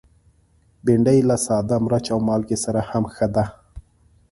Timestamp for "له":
1.29-1.35